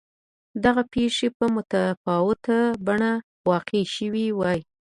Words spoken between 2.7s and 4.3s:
بڼه واقع شوې